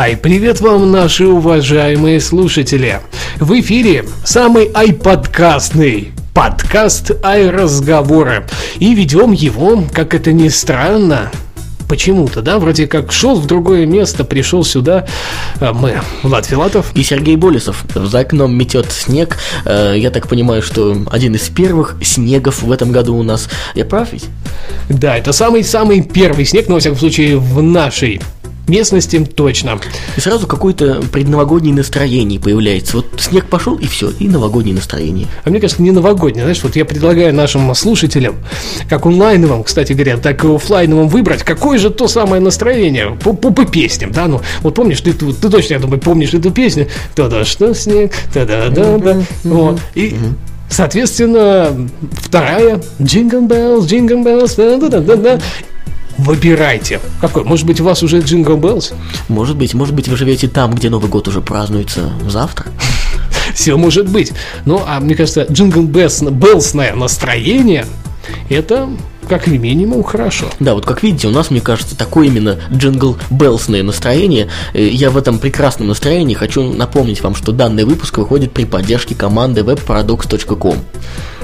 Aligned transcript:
Ай, 0.00 0.16
привет 0.16 0.60
вам, 0.60 0.92
наши 0.92 1.26
уважаемые 1.26 2.20
слушатели! 2.20 3.00
В 3.40 3.58
эфире 3.58 4.04
самый 4.22 4.70
ай-подкастный 4.72 6.12
подкаст 6.32 7.10
ай-разговоры. 7.24 8.46
И 8.78 8.94
ведем 8.94 9.32
его, 9.32 9.82
как 9.92 10.14
это 10.14 10.32
ни 10.32 10.50
странно, 10.50 11.32
почему-то, 11.88 12.42
да, 12.42 12.60
вроде 12.60 12.86
как 12.86 13.10
шел 13.10 13.40
в 13.40 13.46
другое 13.46 13.86
место, 13.86 14.22
пришел 14.22 14.62
сюда. 14.62 15.04
А 15.58 15.72
Мы, 15.72 16.00
Влад 16.22 16.46
Филатов. 16.46 16.92
И 16.94 17.02
Сергей 17.02 17.34
Болесов. 17.34 17.84
За 17.92 18.20
окном 18.20 18.56
метет 18.56 18.92
снег. 18.92 19.36
Э, 19.64 19.94
Я 19.96 20.10
так 20.10 20.28
понимаю, 20.28 20.62
что 20.62 20.96
один 21.10 21.34
из 21.34 21.48
первых 21.48 21.96
снегов 22.02 22.62
в 22.62 22.70
этом 22.70 22.92
году 22.92 23.16
у 23.16 23.24
нас. 23.24 23.48
Я 23.74 23.84
прав 23.84 24.12
ведь? 24.12 24.26
Да, 24.88 25.16
это 25.16 25.32
самый-самый 25.32 26.02
первый 26.02 26.44
снег, 26.44 26.68
но, 26.68 26.74
во 26.74 26.80
всяком 26.80 26.98
случае, 26.98 27.36
в 27.36 27.60
нашей 27.62 28.20
местности 28.68 29.24
точно. 29.24 29.78
И 30.16 30.20
сразу 30.20 30.46
какое-то 30.46 31.02
предновогоднее 31.12 31.74
настроение 31.74 32.40
появляется. 32.40 32.96
Вот 32.96 33.06
снег 33.18 33.46
пошел, 33.46 33.76
и 33.76 33.86
все, 33.86 34.10
и 34.10 34.28
новогоднее 34.28 34.74
настроение. 34.74 35.26
А 35.44 35.50
мне 35.50 35.60
кажется, 35.60 35.82
не 35.82 35.90
новогодний. 35.90 36.42
Знаешь, 36.42 36.62
вот 36.62 36.76
я 36.76 36.84
предлагаю 36.84 37.34
нашим 37.34 37.74
слушателям, 37.74 38.36
как 38.88 39.06
онлайновым, 39.06 39.64
кстати 39.64 39.92
говоря, 39.92 40.16
так 40.16 40.44
и 40.44 40.48
офлайновым 40.54 41.08
выбрать, 41.08 41.42
какое 41.42 41.78
же 41.78 41.90
то 41.90 42.08
самое 42.08 42.40
настроение 42.40 43.18
по, 43.22 43.32
по, 43.32 43.50
по 43.50 43.64
песням, 43.64 44.12
да, 44.12 44.26
ну, 44.26 44.40
вот 44.60 44.74
помнишь, 44.74 45.00
ты, 45.00 45.12
ты, 45.12 45.32
ты 45.32 45.48
точно, 45.48 45.74
я 45.74 45.80
думаю, 45.80 46.00
помнишь 46.00 46.34
эту 46.34 46.50
песню, 46.50 46.88
тогда 47.14 47.44
что 47.44 47.74
снег, 47.74 48.12
тогда 48.32 48.68
да 48.68 48.98
да 48.98 49.22
вот, 49.44 49.80
и 49.94 50.16
Соответственно, 50.70 51.88
вторая 52.12 52.80
Jingle 52.98 53.48
Bells, 53.48 53.86
Jingle 53.86 54.22
Bells, 54.22 54.54
да-да-да-да. 54.56 55.40
Выбирайте. 56.18 57.00
Какой? 57.20 57.44
Может 57.44 57.66
быть, 57.66 57.80
у 57.80 57.84
вас 57.84 58.02
уже 58.02 58.18
Jingle 58.18 58.58
Bells? 58.60 58.92
Может 59.28 59.56
быть, 59.56 59.74
может 59.74 59.94
быть, 59.94 60.08
вы 60.08 60.16
живете 60.16 60.48
там, 60.48 60.74
где 60.74 60.90
Новый 60.90 61.08
год 61.08 61.28
уже 61.28 61.40
празднуется 61.40 62.12
завтра? 62.28 62.66
Все 63.54 63.76
может 63.76 64.08
быть. 64.08 64.32
Ну, 64.64 64.82
а 64.86 65.00
мне 65.00 65.14
кажется, 65.14 65.42
Bells, 65.44 66.30
Bellsное 66.30 66.94
настроение 66.94 67.86
это 68.48 68.88
как 69.28 69.46
минимум 69.46 70.02
хорошо. 70.02 70.46
Да, 70.58 70.74
вот 70.74 70.86
как 70.86 71.02
видите, 71.02 71.28
у 71.28 71.30
нас, 71.30 71.50
мне 71.50 71.60
кажется, 71.60 71.96
такое 71.96 72.28
именно 72.28 72.58
джингл 72.72 73.18
белсное 73.30 73.82
настроение. 73.82 74.48
Э, 74.72 74.86
Я 74.88 75.10
в 75.10 75.18
этом 75.18 75.38
прекрасном 75.38 75.88
настроении 75.88 76.34
хочу 76.34 76.62
напомнить 76.62 77.22
вам, 77.22 77.34
что 77.34 77.52
данный 77.52 77.84
выпуск 77.84 78.16
выходит 78.18 78.52
при 78.52 78.64
поддержке 78.64 79.14
команды 79.14 79.60
webparadox.com. 79.60 80.78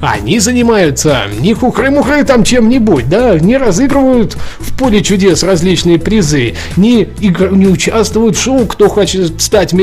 Они 0.00 0.38
занимаются 0.38 1.24
не 1.40 1.54
хухры-мухры 1.54 2.22
там 2.24 2.44
чем-нибудь, 2.44 3.08
да, 3.08 3.38
не 3.38 3.56
разыгрывают 3.56 4.36
в 4.58 4.76
поле 4.76 5.02
чудес 5.02 5.42
различные 5.42 5.98
призы, 5.98 6.54
не, 6.76 7.02
игр- 7.02 7.54
не 7.54 7.66
участвуют 7.66 8.36
в 8.36 8.40
шоу 8.42 8.66
«Кто 8.66 8.88
хочет 8.88 9.40
стать 9.42 9.72